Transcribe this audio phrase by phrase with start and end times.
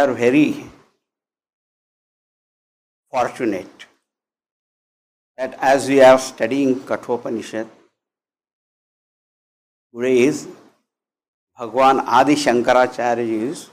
[0.00, 0.64] are very
[3.10, 3.86] fortunate
[5.36, 7.68] that as we are studying Kathopanishad,
[9.94, 10.46] today is
[11.58, 13.68] Bhagwan Adi Shankaracharya's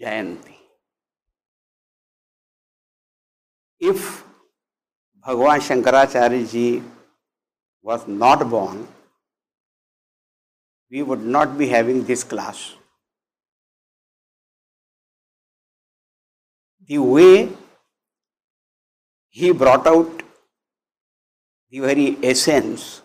[0.00, 0.56] Jayanti.
[3.78, 4.24] If
[5.24, 6.82] Bhagwan Shankaracharya
[7.82, 8.88] was not born,
[10.90, 12.74] we would not be having this class.
[16.86, 17.48] The way
[19.28, 20.22] he brought out
[21.70, 23.02] the very essence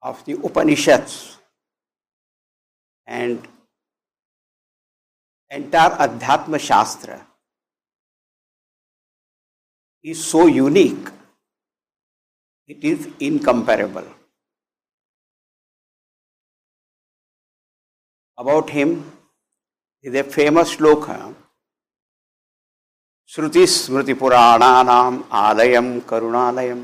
[0.00, 1.36] of the Upanishads
[3.06, 3.46] and
[5.50, 7.26] entire Adhyatma Shastra
[10.02, 11.08] is so unique,
[12.66, 14.06] it is incomparable.
[18.38, 19.04] About him
[20.02, 21.34] is a famous shloka
[23.32, 26.80] श्रुति स्मृति पुराणानाम आलयम करुणालयम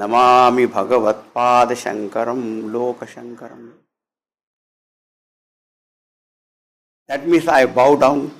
[0.00, 2.40] नमामि भगवत्पाद शंकरम
[2.70, 3.68] लोक Shankaram
[7.08, 8.30] That means I bow down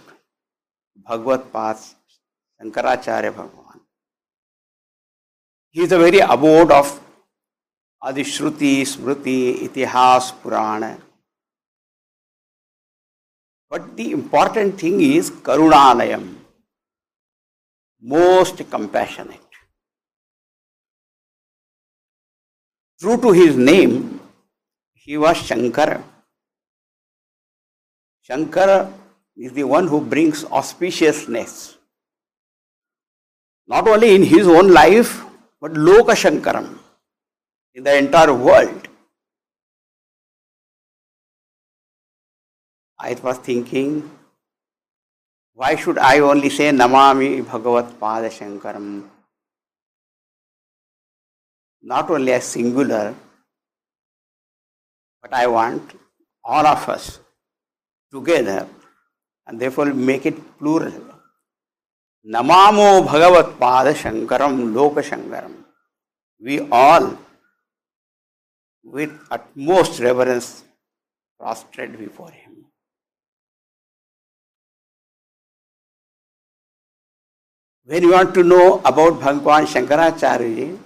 [1.06, 1.97] Bhagavad Path,
[2.61, 3.81] Shankaracharya Bhagavan.
[5.70, 7.01] He is the very abode of
[8.03, 10.97] Adishruti, Smriti, Itihas, Purana.
[13.69, 16.39] But the important thing is Karunalayam,
[18.03, 19.41] most compassionate.
[23.01, 24.20] True to his name,
[24.95, 26.03] he was Shankara.
[28.29, 28.92] Shankara
[29.37, 31.77] is the one who brings auspiciousness,
[33.67, 35.25] not only in his own life,
[35.61, 36.79] but Loka Shankaram,
[37.75, 38.89] in the entire world.
[42.98, 44.11] I was thinking,
[45.61, 49.05] why should I only say Namami Bhagavat Pada Shankaram?
[51.83, 53.15] Not only as singular,
[55.21, 55.83] but I want
[56.43, 57.21] all of us
[58.11, 58.67] together
[59.47, 60.95] and therefore make it plural.
[62.27, 65.53] Namamo Bhagavat Pada Shankaram Loka Shankaram.
[66.41, 67.19] We all,
[68.83, 70.65] with utmost reverence,
[71.39, 72.65] prostrate before him.
[77.90, 80.78] When you want to know about Bhagwan Shankaracharya,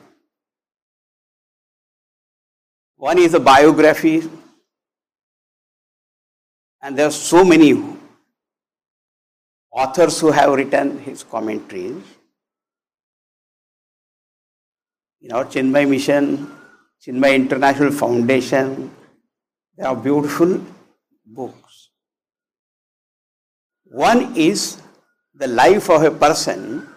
[2.96, 4.22] one is a biography,
[6.80, 7.74] and there are so many
[9.70, 12.02] authors who have written his commentaries.
[15.20, 16.50] In our Chinmaya Mission,
[17.06, 18.90] Chinmaya International Foundation,
[19.76, 20.58] there are beautiful
[21.26, 21.90] books.
[23.84, 24.80] One is
[25.34, 26.88] the life of a person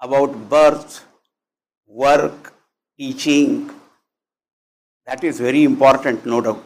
[0.00, 1.04] about birth,
[1.86, 2.52] work,
[2.98, 3.70] teaching.
[5.06, 6.64] That is very important, no doubt.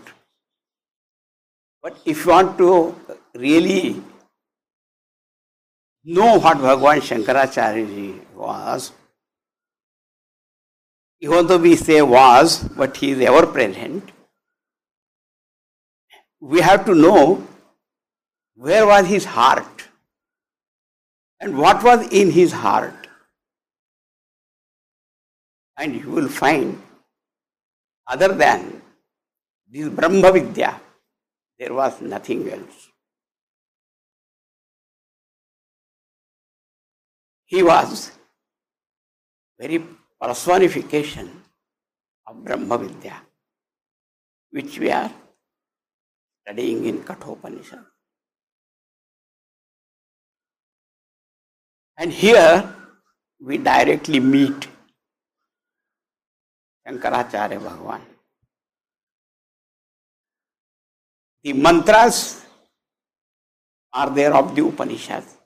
[1.82, 2.94] But if you want to
[3.34, 4.02] really
[6.04, 8.92] know what Bhagwan Shankaracharya was,
[11.20, 14.10] even though we say was, but he is ever present,
[16.40, 17.46] we have to know
[18.54, 19.84] where was his heart
[21.40, 23.03] and what was in his heart.
[25.76, 26.80] And you will find,
[28.06, 28.80] other than
[29.68, 30.80] this Brahma Vidya,
[31.58, 32.88] there was nothing else.
[37.46, 38.12] He was
[39.58, 39.82] very
[40.20, 41.30] personification
[42.26, 43.20] of Brahma Vidya,
[44.50, 45.10] which we are
[46.42, 47.84] studying in Kathopanishad.
[51.96, 52.74] And here
[53.40, 54.66] we directly meet
[56.86, 58.00] Shankaracharya Bhagavan.
[61.42, 62.44] The mantras
[63.92, 65.36] are there of the Upanishads.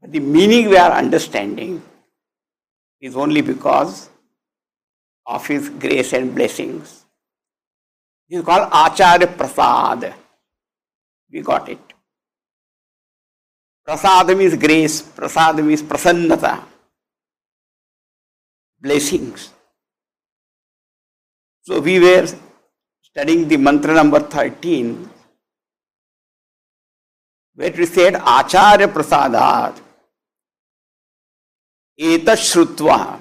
[0.00, 1.82] But the meaning we are understanding
[3.00, 4.08] is only because
[5.26, 7.04] of his grace and blessings.
[8.28, 10.14] This is called Acharya Prasad.
[11.30, 11.78] We got it.
[13.84, 16.62] Prasad means grace, prasad means prasannata,
[18.84, 19.50] blessings.
[21.62, 22.26] So we were
[23.00, 25.08] studying the mantra number 13,
[27.54, 29.80] where we said Acharya Prasadat,
[31.98, 33.20] Eta Shrutva,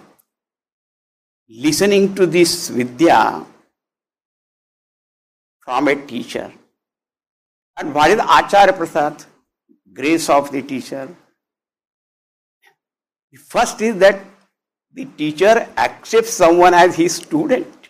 [1.47, 3.45] listening to this Vidya
[5.61, 6.51] from a teacher,
[7.77, 9.23] And what is Acharya Prasad?
[9.93, 11.07] Grace of the teacher.
[13.31, 14.32] The first is that
[14.93, 17.89] the teacher accepts someone as his student.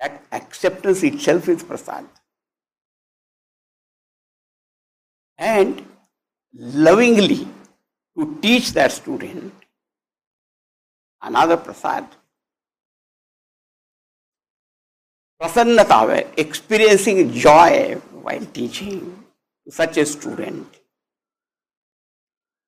[0.00, 2.06] That acceptance itself is prasad.
[5.38, 5.84] And
[6.52, 7.48] lovingly
[8.16, 9.52] to teach that student
[11.22, 12.06] another prasad.
[15.40, 19.24] Prasannata, experiencing joy while teaching
[19.68, 20.83] such a student.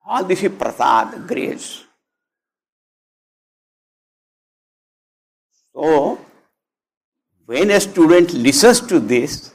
[0.09, 1.83] All this is prasad, grace.
[5.75, 6.19] So,
[7.45, 9.53] when a student listens to this,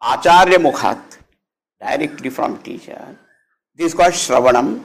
[0.00, 1.18] Acharya Mukhat,
[1.80, 3.18] directly from teacher,
[3.74, 4.84] this is called Shravanam.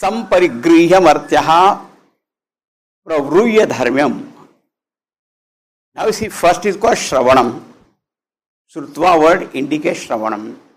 [0.00, 1.84] Samparigrihyamartyaha
[3.06, 4.30] pravruya dharmyam.
[5.96, 7.64] Now you see, first is called Shravanam.
[8.72, 10.69] Srutva word indicates Shravanam.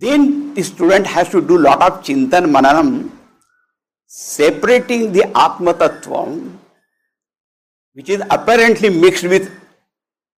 [0.00, 3.10] Then the student has to do lot of Chintan Mananam,
[4.06, 6.56] separating the Atma Tattva,
[7.92, 9.50] which is apparently mixed with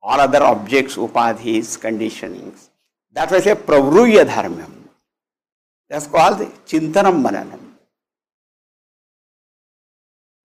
[0.03, 2.71] all other objects, upadhis, conditionings.
[3.12, 4.73] That was a pravruya dharmam.
[5.91, 7.61] That's called chintanam mananam.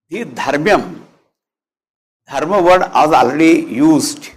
[0.09, 1.01] The dharmyam,
[2.27, 4.29] dharma word was already used.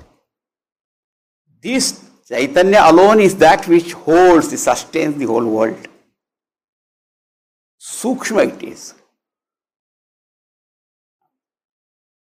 [1.61, 5.89] This Chaitanya alone is that which holds, sustains the whole world.
[7.81, 8.95] Sukshma it is.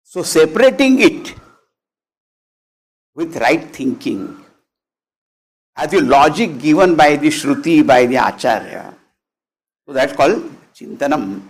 [0.03, 1.33] So separating it
[3.15, 4.37] with right thinking,
[5.75, 8.93] as the logic given by the Shruti, by the Acharya,
[9.85, 10.43] so that's called
[10.75, 11.41] Chintanam.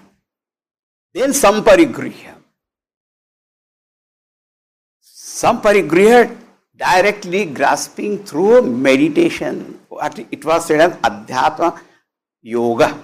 [1.13, 2.35] Then Samparigriha.
[5.03, 6.46] Samparigriha
[6.77, 9.79] directly grasping through meditation.
[10.31, 11.79] It was said as Adhyatma
[12.41, 12.97] Yoga.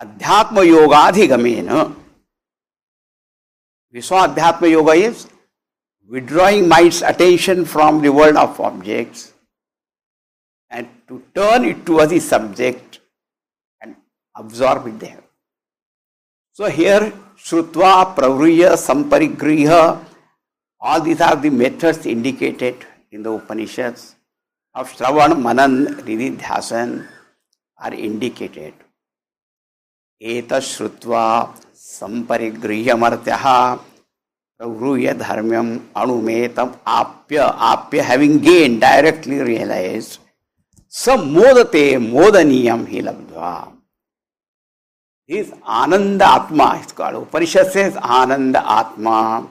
[0.00, 1.94] Adhyatma Yogadhigamena.
[3.92, 5.26] We saw Adhyatma Yoga is
[6.06, 9.32] withdrawing mind's attention from the world of objects
[10.70, 13.00] and to turn it towards the subject
[13.80, 13.96] and
[14.34, 15.22] absorb it there.
[16.52, 20.04] So here, Shrutva, Pravriya, Samparigriha,
[20.80, 22.76] all these are the methods indicated
[23.10, 24.14] in the Upanishads
[24.74, 27.06] of Shravan, Manan, Nididhyasan
[27.78, 28.74] are indicated.
[30.20, 33.80] Eta Shrutva, Samparigrihamartyaha,
[34.60, 40.18] Pravruya Dharmyam, Anumetam, Apya, Apya having gained, directly realized,
[40.90, 43.72] Samodate Modaniyam Hilabdva.
[45.26, 47.28] This Ananda Atma is called.
[47.28, 49.46] Upanishad says Ananda Atma.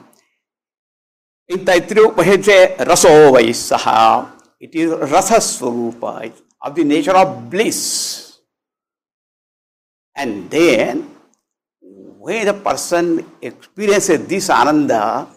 [1.48, 4.32] In Taittiriya Upanishad Raso Vaisaha.
[4.60, 6.30] It is Rasa Swarupa,
[6.60, 8.38] of the nature of bliss.
[10.14, 11.08] And then,
[11.80, 15.28] when the person experiences this Ananda,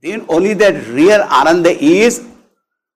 [0.00, 2.24] then only that real Ananda is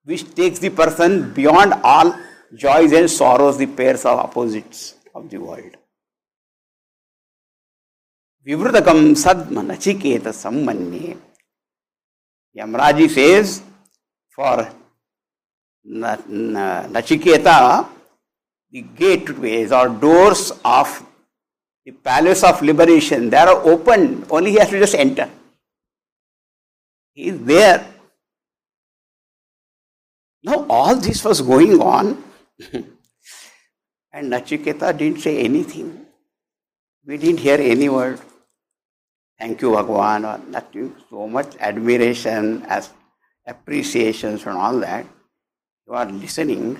[0.05, 2.15] which takes the person beyond all
[2.55, 5.77] joys and sorrows, the pairs of opposites of the world.
[8.46, 11.15] विवृतकम सद्म Nachiket सम्मन्ये
[12.56, 13.63] Yamraji says
[14.31, 14.69] for
[15.86, 17.86] Nachiketa,
[18.70, 21.05] the gateways or doors of
[21.84, 25.29] the palace of liberation, they are open, only he has to just enter.
[27.13, 27.86] He is there.
[30.43, 32.22] Now all this was going on
[32.72, 36.06] and Nachiketa didn't say anything.
[37.05, 38.20] We didn't hear any word
[39.38, 42.90] thank you Bhagwan or nothing, so much admiration as
[43.46, 45.06] appreciations and all that.
[45.86, 46.78] You are listening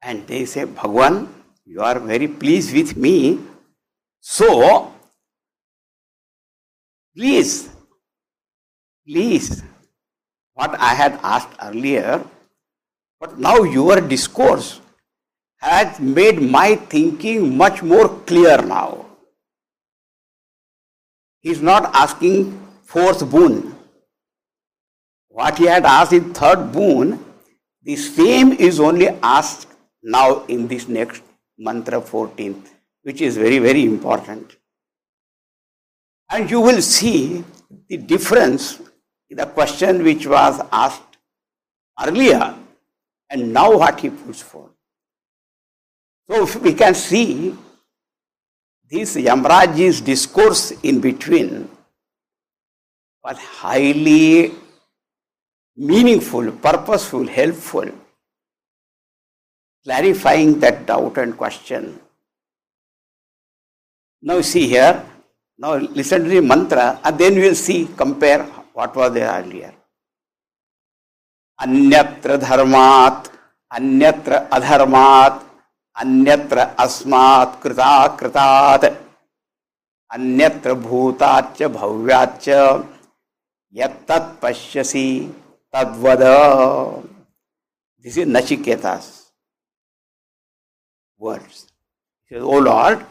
[0.00, 1.28] and they say, Bhagwan,
[1.64, 3.38] you are very pleased with me.
[4.20, 4.92] So,
[7.16, 7.68] please,
[9.06, 9.62] please,
[10.54, 12.24] what I had asked earlier,
[13.20, 14.80] but now your discourse
[15.58, 19.06] has made my thinking much more clear now.
[21.42, 23.76] He is not asking fourth boon.
[25.28, 27.24] What he had asked in third boon,
[27.82, 29.66] the same is only asked
[30.02, 31.22] now in this next
[31.58, 32.68] mantra 14th,
[33.02, 34.56] which is very, very important.
[36.30, 37.44] And you will see
[37.88, 38.80] the difference
[39.28, 41.16] in the question which was asked
[42.00, 42.54] earlier
[43.30, 44.70] and now what he puts forth.
[46.30, 47.56] So we can see
[48.91, 51.69] this Yamraj's discourse in between
[53.23, 54.51] was highly
[55.75, 57.89] meaningful, purposeful, helpful,
[59.83, 61.99] clarifying that doubt and question.
[64.21, 65.03] Now see here,
[65.57, 69.73] now listen to the mantra and then we'll see, compare what was there earlier.
[71.57, 73.27] अन्यत्र धर्मात्
[73.77, 75.39] अन्यत्र अधर्मात्
[75.96, 78.84] अन्यत्र अस्मात् कृता कृतात्
[80.10, 82.48] अन्यत्र भूताच्च भव्याच्च,
[83.74, 85.08] यत्तत् पश्यसि
[85.74, 86.22] तद्वद।
[88.04, 89.06] This is Nachiketa's
[91.20, 91.66] words
[92.32, 93.04] O lord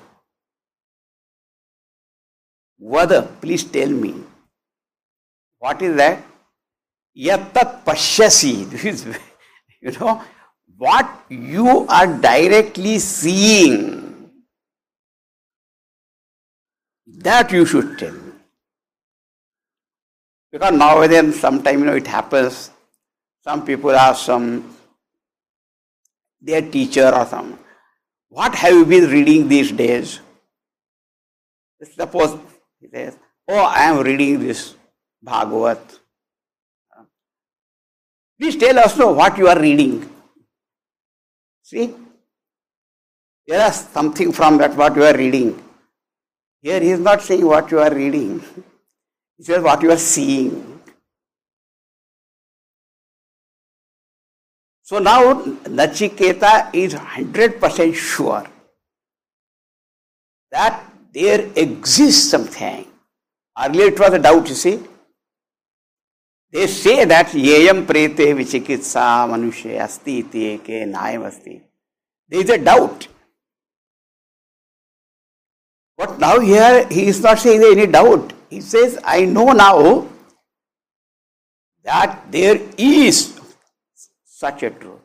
[2.82, 6.24] वद please tell me what is that
[7.18, 9.08] यत्तत् पश्यसि this is
[9.84, 10.14] you know
[10.82, 14.32] what you are directly seeing
[17.30, 18.32] that you should tell me
[20.52, 22.72] because nowadays, sometime you know it happens.
[23.44, 24.76] Some people ask some
[26.42, 27.58] their teacher or some,
[28.30, 30.20] what have you been reading these days?
[31.96, 32.40] Suppose
[32.80, 34.76] he says, Oh, I am reading this
[35.22, 36.00] Bhagavat.
[38.40, 40.10] Please tell us know what you are reading.
[41.64, 41.94] See?
[43.48, 45.62] There is something from that what you are reading.
[46.62, 48.44] Here he is not saying what you are reading.
[49.38, 50.80] He says what you are seeing.
[54.84, 55.34] So now
[55.80, 58.46] Nachiketa is 100% sure
[60.52, 62.86] that there exists something.
[63.58, 64.80] Earlier it was a doubt, you see.
[66.52, 71.62] They say that yeyam prete vichikitsa manushe asti iti eke nayam asti.
[72.28, 73.08] There is a doubt.
[75.98, 78.34] But now here he is not saying any doubt.
[78.50, 80.08] He says, I know now
[81.84, 83.40] that there is
[84.26, 85.00] such a truth.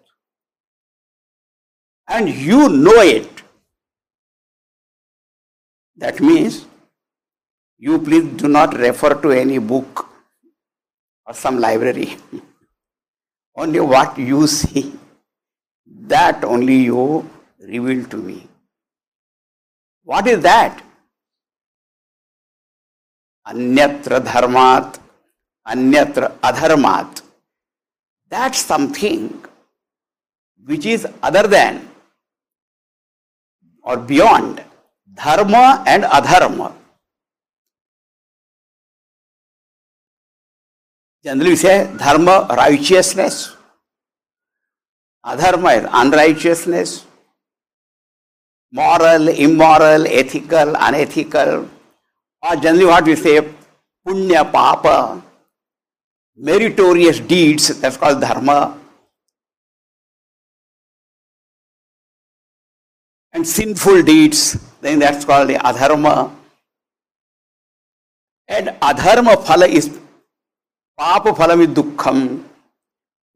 [2.09, 3.31] And you know it.
[5.97, 6.67] That means
[7.79, 10.09] you please do not refer to any book
[11.27, 12.17] or some library.
[13.57, 14.93] only what you see,
[15.87, 17.29] that only you
[17.61, 18.47] reveal to me.
[20.03, 20.83] What is that?
[23.49, 24.99] Anyatra dharmat,
[25.67, 27.23] anyatra adharmat.
[28.29, 29.45] That's something
[30.65, 31.89] which is other than
[33.83, 34.63] or beyond
[35.15, 36.73] dharma and adharma.
[41.27, 43.37] General विषय धर्म righteousness
[45.25, 46.93] अधर्म है unrighteousness
[48.73, 51.51] moral immoral ethical unethical
[52.43, 54.87] और generally what विषय punya, paap.
[56.41, 58.51] Meritorious deeds called dharma.
[63.35, 64.47] And sinful deeds
[64.85, 66.09] that's called adharma.
[68.49, 69.91] And adharma phal is
[70.99, 72.27] paap phal is dukham,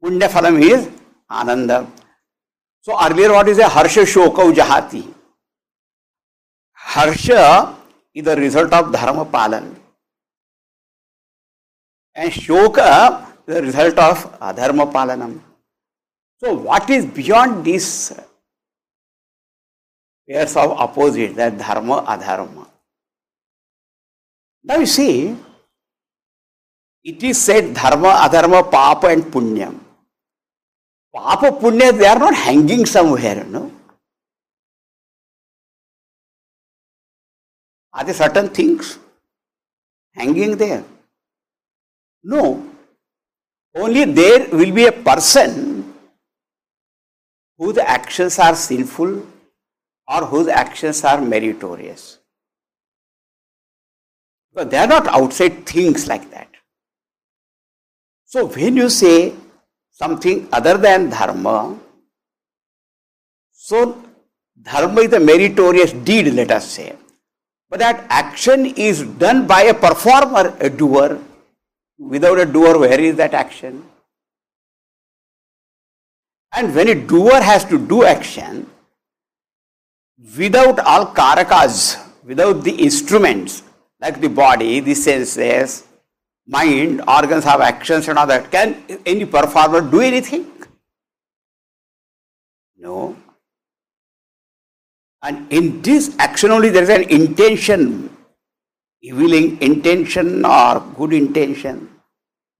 [0.03, 0.87] punya phalam is
[1.31, 1.71] anand
[2.87, 5.03] so earlier what is a harsh shok जहाती
[6.81, 9.75] harsh is the result of dharma palan
[12.15, 15.39] and shok the result of adharma palan
[16.43, 17.91] so what is beyond this
[20.57, 22.65] of opposite dharma adharma
[24.65, 25.07] now see
[27.03, 29.79] it is said dharma, adharma, papa and punyam.
[31.13, 33.71] Papa, punya, they are not hanging somewhere, know.
[37.93, 38.97] Are there certain things
[40.13, 40.83] hanging there?
[42.23, 42.65] No.
[43.75, 45.93] Only there will be a person
[47.57, 49.25] whose actions are sinful
[50.07, 52.19] or whose actions are meritorious.
[54.53, 56.50] But they are not outside things like that.
[58.31, 59.33] So when you say
[59.89, 61.77] something other than dharma,
[63.51, 64.01] so
[64.61, 66.95] dharma is a meritorious deed, let us say.
[67.69, 71.19] But that action is done by a performer, a doer.
[71.99, 73.83] Without a doer, where is that action?
[76.53, 78.65] And when a doer has to do action,
[80.37, 83.63] without all karakas, without the instruments,
[83.99, 85.83] like the body, the senses,
[86.51, 90.45] mind, organs have actions and all that, can any performer do anything?
[92.77, 93.15] No.
[95.23, 98.09] And in this action only there is an intention
[99.01, 101.89] evil intention or good intention,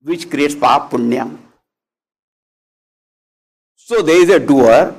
[0.02, 1.30] which creates pap punya.
[3.76, 4.94] So there is a doer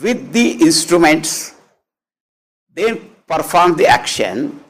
[0.00, 1.54] with the instruments,
[2.72, 4.63] then perform the action,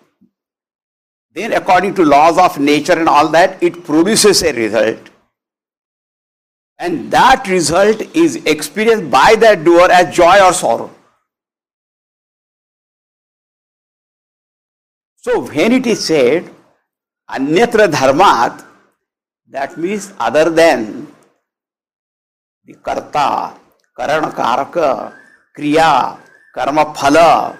[1.34, 5.10] then according to laws of nature and all that, it produces a result.
[6.78, 10.90] And that result is experienced by that doer as joy or sorrow.
[15.16, 16.50] So when it is said,
[17.30, 18.64] Anyatra Dharmat,
[19.48, 21.06] that means other than
[22.64, 23.58] the Karta,
[23.98, 25.14] Karana Karaka,
[25.56, 26.18] Kriya,
[26.54, 27.58] Karma Phala,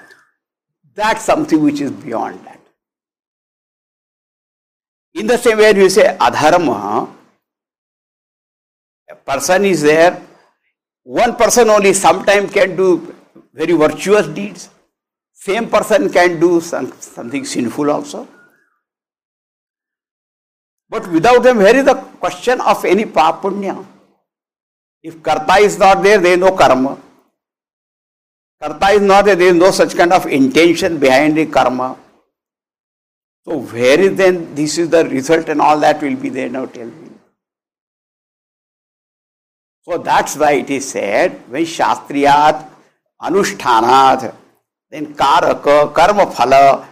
[0.95, 2.54] that's something which is beyond that.
[5.15, 7.09] In the same way, you say adharma,
[9.09, 10.21] a person is there,
[11.05, 13.15] one person only sometimes can do
[13.53, 14.71] very virtuous deeds,
[15.33, 18.27] same person can do some, something sinful also.
[20.89, 23.87] But without them, where is the question of any papunya?
[25.03, 26.99] If karta is not there, there is no karma.
[28.61, 31.99] Karta is not there, there is no such kind of intention behind the karma.
[33.47, 36.67] So where is then this is the result and all that will be there now
[36.67, 37.11] tell me.
[39.83, 42.67] So that's why it is said when Shastriyat
[43.21, 44.35] Anushtanat
[44.91, 46.87] then Karaka, Karma Phala,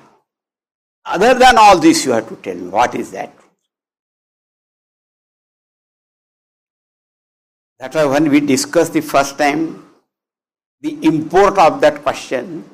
[1.05, 3.33] other than all this you have to tell me what is that.
[7.79, 9.85] That's why when we discussed the first time
[10.83, 12.65] the import of that question,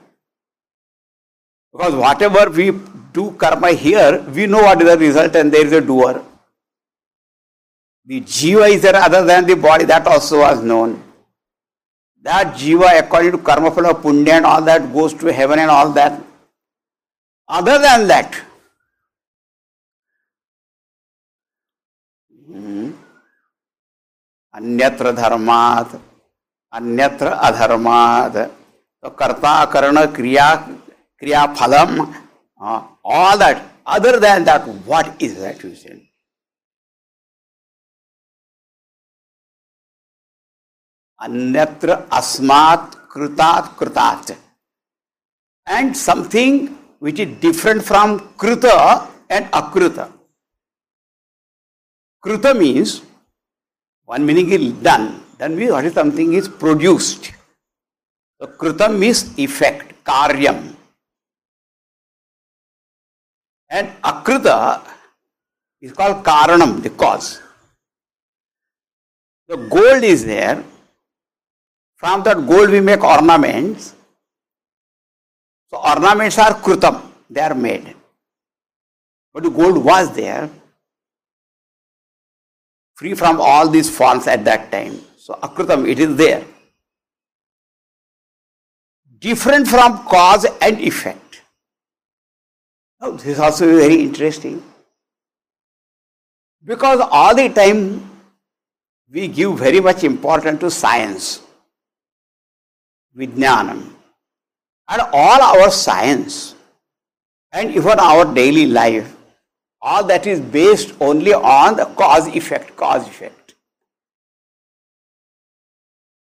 [1.73, 2.73] because whatever we
[3.19, 6.23] do karma here, we know what is the result and there is a doer.
[8.07, 11.03] The jiva is there other than the body, that also was known.
[12.23, 15.91] That jiva, according to karma phala, punya and all that, goes to heaven and all
[15.93, 16.21] that.
[17.49, 18.45] Other than that,
[24.59, 25.91] अन्यत्र धर्मात
[26.77, 30.47] अन्यत्र अधर्मात तो कर्ता करण क्रिया
[31.21, 31.93] क्रिया फलम
[32.60, 36.00] all that other than that what is that you say
[41.26, 44.32] अन्यत्र अस्मात् कृतात् कृतात्
[45.76, 48.74] and something which is different from kruta
[49.30, 50.10] and akruta
[52.26, 53.02] kruta means
[54.04, 55.06] one meaning is done
[55.38, 57.32] then means what is something is produced
[58.42, 60.60] so krutam means effect karyam
[63.71, 64.81] and akrita
[65.81, 67.41] is called karanam, the cause.
[69.47, 70.63] The gold is there.
[71.97, 73.95] From that gold we make ornaments.
[75.71, 77.95] So ornaments are krutam, they are made.
[79.33, 80.49] But the gold was there,
[82.95, 84.99] free from all these forms at that time.
[85.17, 86.45] So akrutam, it is there.
[89.19, 91.28] Different from cause and effect.
[93.01, 94.63] Oh, this is also very interesting.
[96.65, 98.11] Because all the time
[99.11, 101.41] we give very much importance to science,
[103.17, 103.93] Vijnanam,
[104.89, 106.55] and all our science,
[107.53, 109.15] and even our daily life,
[109.81, 113.55] all that is based only on the cause effect, cause effect.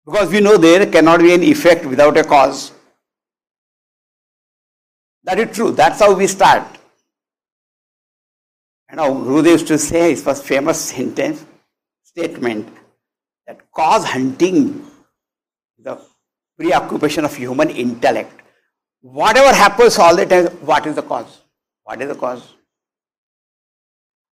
[0.06, 2.72] Because we know there cannot be an effect without a cause.
[5.24, 5.72] That is true.
[5.72, 6.64] That's how we start.
[8.90, 11.46] You know, Gurudev used to say his first famous sentence,
[12.04, 12.68] statement,
[13.46, 14.86] that cause hunting,
[15.78, 16.02] is the
[16.58, 18.42] preoccupation of human intellect.
[19.02, 21.42] Whatever happens all the time, what is the cause?
[21.84, 22.54] What is the cause?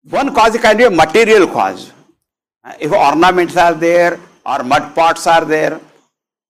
[0.04, 1.92] One cause can be a material cause.
[2.78, 5.80] If ornaments are there or mud pots are there,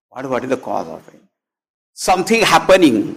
[0.09, 1.21] what, what is the cause of it?
[1.95, 3.17] Something happening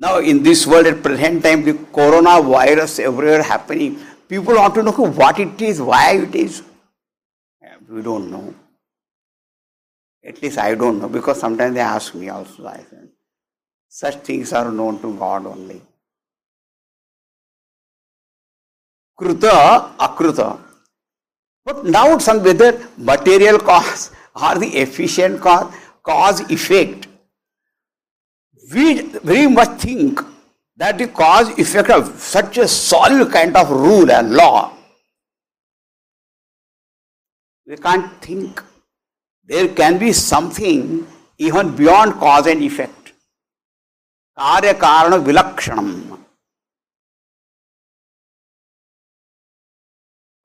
[0.00, 4.92] now, in this world at present time, the coronavirus everywhere happening, people want to know
[4.92, 6.62] what it is, why it is.
[7.88, 8.54] We don't know.
[10.24, 12.66] At least I don't know because sometimes they ask me also.
[12.66, 12.84] I
[13.88, 15.80] such things are known to God only.
[19.18, 20.60] Kruta, akruta.
[21.64, 27.07] But now some whether material cause or the efficient cause, cause effect,
[28.72, 30.20] we very much think
[30.76, 34.72] that the cause effect of such a solid kind of rule and law,
[37.66, 38.62] we can't think
[39.44, 41.06] there can be something
[41.38, 43.12] even beyond cause and effect.
[44.38, 46.18] Karya-karana-vilakṣanam.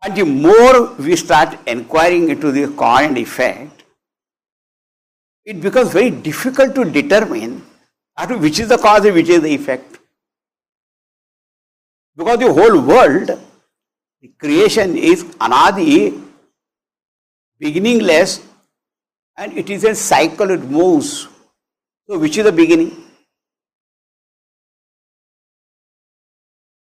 [0.05, 3.83] And the more we start inquiring into the cause and effect,
[5.45, 7.61] it becomes very difficult to determine
[8.39, 9.97] which is the cause and which is the effect.
[12.15, 13.39] Because the whole world,
[14.21, 16.21] the creation is anadi,
[17.59, 18.45] beginningless,
[19.35, 21.27] and it is a cycle, it moves.
[22.07, 23.03] So, which is the beginning?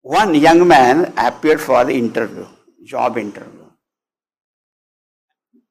[0.03, 2.47] One young man appeared for the interview,
[2.83, 3.67] job interview.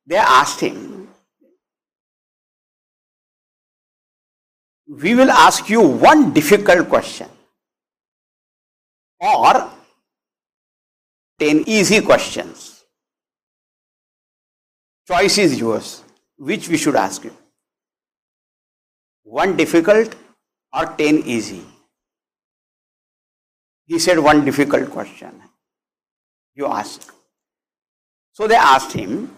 [0.06, 0.99] They asked him,
[4.90, 7.28] We will ask you one difficult question
[9.20, 9.70] or
[11.38, 12.84] 10 easy questions.
[15.08, 16.04] Choice is yours.
[16.38, 17.36] Which we should ask you?
[19.24, 20.16] One difficult
[20.74, 21.64] or 10 easy?
[23.86, 25.40] He said one difficult question.
[26.56, 27.14] You ask.
[28.32, 29.36] So they asked him,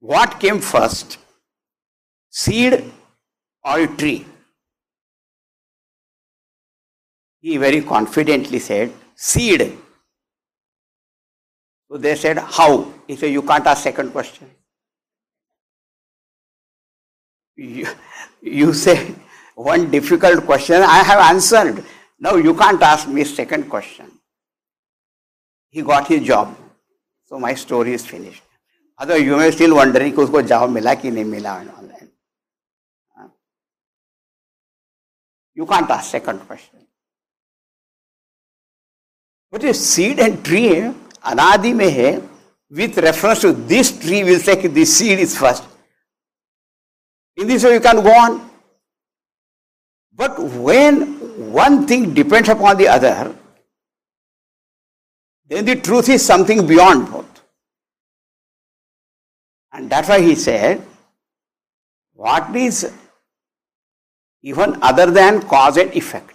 [0.00, 1.18] what came first?
[2.30, 2.90] Seed
[3.64, 4.26] or tree?
[7.41, 9.77] He very confidently said, seed.
[11.89, 12.91] So they said, how?
[13.07, 14.49] He said, you can't ask second question.
[17.55, 17.87] You,
[18.41, 19.15] you say
[19.55, 21.83] one difficult question, I have answered.
[22.19, 24.11] Now you can't ask me second question.
[25.69, 26.55] He got his job.
[27.25, 28.43] So my story is finished.
[28.97, 32.09] Otherwise you may still wondering कि उसको job मिला कि नहीं मिला online.
[35.53, 36.87] You can't ask second question.
[39.52, 42.28] But if seed and tree anadi में है
[42.70, 45.62] with reference to this tree we'll say that this seed is first.
[47.36, 48.50] In this way you can go on.
[50.14, 53.34] But when one thing depends upon the other,
[55.46, 57.42] then the truth is something beyond both.
[59.72, 60.82] And that's why he said,
[62.14, 62.90] what is
[64.42, 66.31] even other than cause and effect?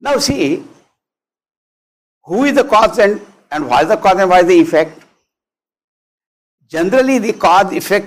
[0.00, 0.64] Now see,
[2.24, 5.04] who is the cause and, and why is the cause and why is the effect?
[6.68, 8.06] Generally, the cause effect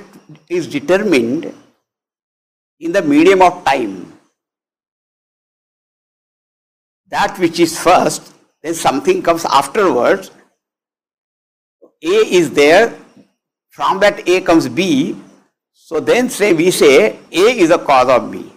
[0.50, 1.54] is determined
[2.80, 4.14] in the medium of time.
[7.10, 10.32] That which is first, then something comes afterwards.
[12.02, 12.98] A is there,
[13.70, 15.18] from that A comes B.
[15.74, 18.53] So then say we say A is the cause of B.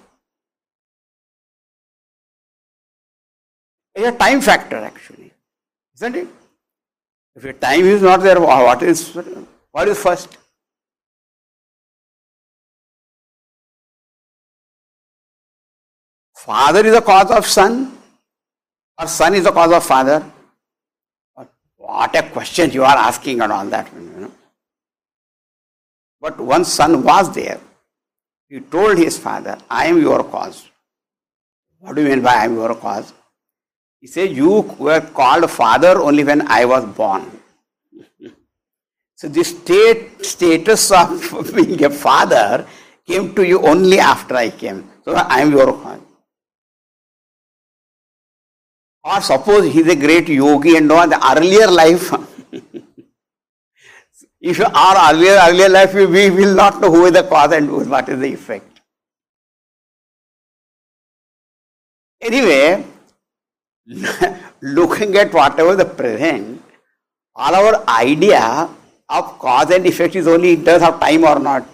[3.97, 5.33] It's a time factor actually,
[5.95, 6.29] isn't it?
[7.35, 9.15] If your time is not there, what is
[9.71, 10.37] what is first?
[16.35, 17.97] Father is the cause of son,
[19.01, 20.25] or son is the cause of father?
[21.79, 23.91] What a question you are asking and all that.
[23.95, 24.33] You know.
[26.21, 27.61] But one son was there.
[28.49, 30.69] He told his father, I am your cause.
[31.79, 33.13] What do you mean by I am your cause?
[34.07, 37.25] He said, You were called father only when I was born.
[39.17, 42.65] so the state status of being a father
[43.05, 44.89] came to you only after I came.
[45.05, 45.99] So I am your cause.
[49.03, 52.13] Or suppose he is a great yogi and know the earlier life.
[54.41, 58.09] if our earlier earlier life, we will not know who is the cause and what
[58.09, 58.83] is the effect.
[62.21, 62.85] Anyway,
[64.62, 66.62] looking at whatever the present,
[67.36, 68.70] all our idea
[69.10, 71.66] of cause and effect is only in terms of time or not.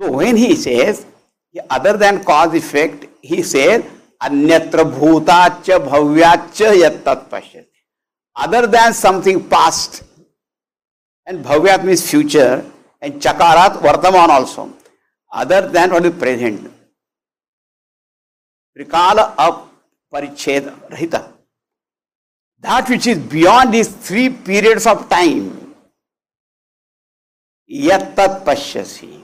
[0.00, 1.06] So when he says,
[1.68, 3.84] other than cause effect, he says,
[4.22, 7.66] अन्यत्र भूताच भव्याच यद
[8.36, 10.02] Other than something past,
[11.26, 12.64] and bhavyat means future,
[13.00, 14.72] and chakarat vartaman also.
[15.32, 16.73] Other than what is present.
[18.75, 21.15] त्रिकाल अपरिच्छेद रहित।
[22.63, 25.49] That which is beyond this three periods of time
[27.71, 29.23] यश्यसी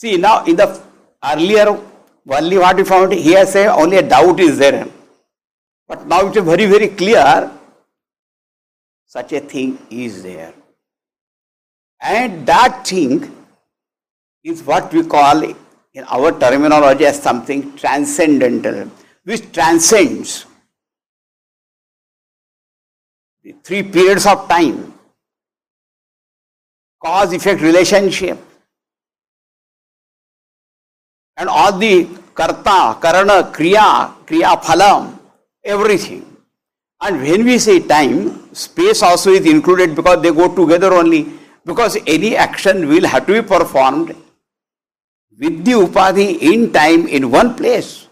[0.00, 0.60] see now in the
[1.22, 4.82] earlier only what you found he say only a doubt is there
[5.90, 7.48] but now it is very very clear
[9.12, 10.54] such a thing is there
[12.02, 13.28] and that thing
[14.44, 15.44] is what we call
[15.96, 18.90] in our terminology as something transcendental,
[19.24, 20.44] which transcends
[23.42, 24.92] the three periods of time
[27.02, 28.38] cause effect relationship
[31.38, 35.18] and all the karta, karana, kriya, kriya phalam,
[35.64, 36.24] everything.
[37.00, 41.26] And when we say time, space also is included because they go together only.
[41.64, 44.14] Because any action will have to be performed
[45.38, 48.08] the upadhi in time in one place.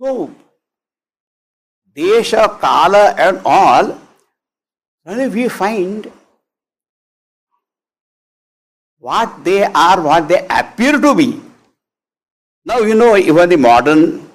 [0.00, 0.34] So,
[1.96, 3.98] desha, kala, and all,
[5.04, 6.10] we find
[8.98, 11.40] what they are, what they appear to be.
[12.64, 14.28] Now, you know, even the modern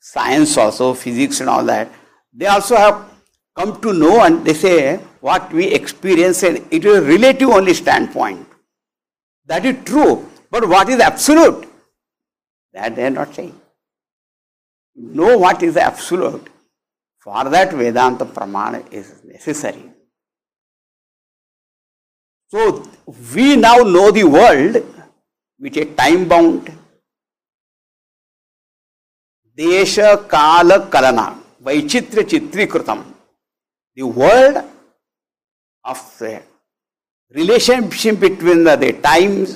[0.00, 1.88] science also, physics and all that,
[2.32, 3.11] they also have
[3.54, 7.74] come to know and they say what we experience and it is a relative only
[7.74, 8.46] standpoint.
[9.46, 10.28] That is true.
[10.50, 11.68] But what is absolute?
[12.72, 13.58] That they are not saying.
[14.94, 16.48] Know what is absolute.
[17.20, 19.84] For that Vedanta Pramana is necessary.
[22.48, 22.86] So
[23.34, 24.84] we now know the world
[25.58, 26.70] which is time bound.
[29.56, 33.11] Desha Kala Kalana Vaichitra Chitrikrutam.
[33.94, 34.64] The world
[35.84, 36.42] of the
[37.34, 39.46] relationship between the, the time,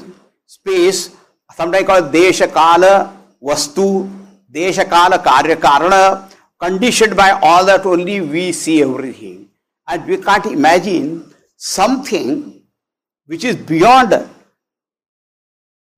[0.47, 1.17] space,
[1.55, 4.11] sometimes called Desha Kala Vastu,
[4.53, 9.49] Desha Kala Karya Karana, conditioned by all that only we see everything.
[9.89, 12.63] And we can't imagine something
[13.27, 14.13] which is beyond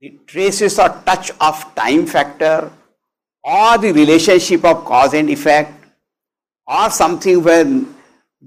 [0.00, 2.70] the traces or touch of time factor
[3.42, 5.72] or the relationship of cause and effect
[6.66, 7.64] or something where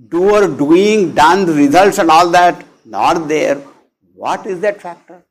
[0.10, 3.56] doer doing done results and all that not there
[4.14, 5.22] what is that factor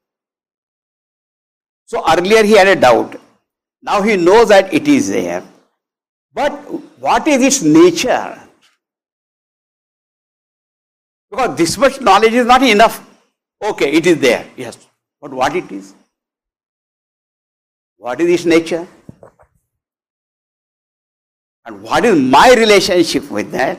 [1.87, 3.17] so earlier he had a doubt
[3.83, 5.43] now he knows that it is there
[6.33, 6.53] but
[7.07, 8.39] what is its nature
[11.31, 13.07] because this much knowledge is not enough
[13.63, 14.79] Okay, it is there, yes.
[15.21, 15.95] But what it is?
[17.99, 18.87] What is its nature?
[21.67, 23.79] And what is my relationship with that?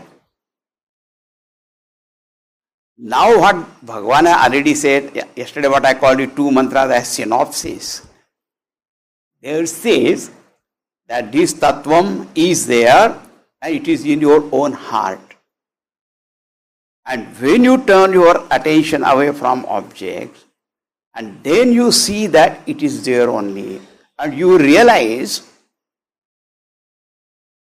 [3.04, 8.06] Now what Bhagavan already said, yesterday what I called it two mantras as synopsis.
[9.42, 10.30] There says
[11.08, 13.20] that this tattvam is there
[13.60, 15.20] and it is in your own heart.
[17.08, 20.46] And when you turn your attention away from objects,
[21.16, 23.82] and then you see that it is there only,
[24.20, 25.42] and you realize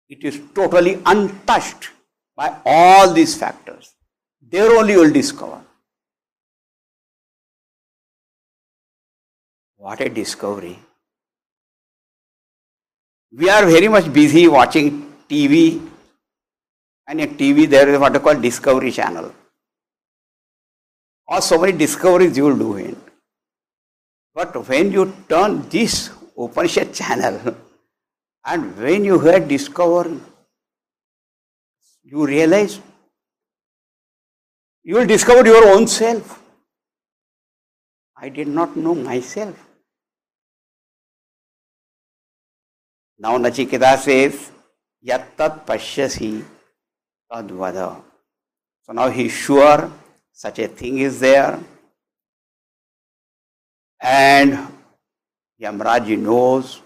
[0.08, 1.90] it is totally untouched
[2.34, 3.91] by all these factors.
[4.52, 5.62] There only you will discover.
[9.78, 10.78] What a discovery.
[13.34, 15.80] We are very much busy watching TV
[17.06, 19.32] and in TV there is what I call Discovery Channel.
[21.26, 22.96] Or so many discoveries you will do in.
[24.34, 27.56] But when you turn this Upanishad channel
[28.44, 30.14] and when you hear discover,
[32.04, 32.80] you realize
[34.84, 36.42] you will discover your own self.
[38.16, 39.56] I did not know myself.
[43.18, 44.50] Now Nachiketa says,
[45.06, 46.44] Yattat Pashyasi
[47.32, 48.02] Advada.
[48.82, 49.90] So now he is sure
[50.32, 51.58] such a thing is there.
[54.00, 54.58] And
[55.60, 56.80] Yamraji knows.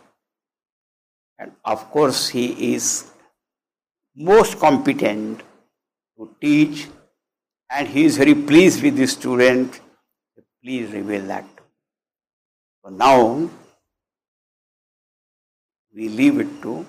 [1.38, 3.10] And of course, he is
[4.14, 5.40] most competent
[6.18, 6.88] to teach.
[7.70, 9.80] And he is very pleased with the student.
[10.62, 11.44] Please reveal that.
[12.84, 13.50] So now,
[15.94, 16.86] we leave it to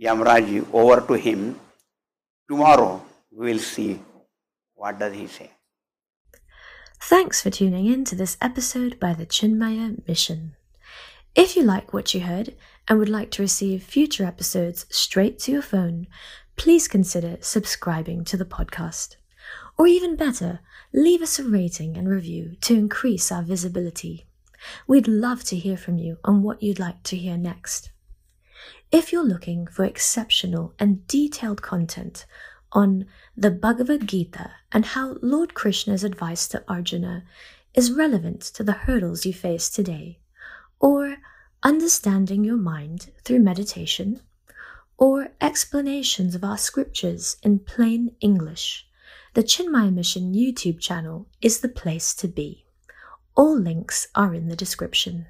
[0.00, 1.58] Yamraji over to him
[2.52, 3.98] Tomorrow we will see
[4.74, 5.52] what does he say.
[7.00, 10.54] Thanks for tuning in to this episode by the Chinmaya Mission.
[11.34, 12.54] If you like what you heard
[12.86, 16.08] and would like to receive future episodes straight to your phone,
[16.56, 19.16] please consider subscribing to the podcast.
[19.82, 20.60] Or even better,
[20.92, 24.28] leave us a rating and review to increase our visibility.
[24.86, 27.90] We'd love to hear from you on what you'd like to hear next.
[28.92, 32.26] If you're looking for exceptional and detailed content
[32.70, 37.24] on the Bhagavad Gita and how Lord Krishna's advice to Arjuna
[37.74, 40.20] is relevant to the hurdles you face today,
[40.78, 41.16] or
[41.64, 44.20] understanding your mind through meditation,
[44.96, 48.86] or explanations of our scriptures in plain English,
[49.34, 52.66] the Chinmaya Mission YouTube channel is the place to be.
[53.34, 55.26] All links are in the description.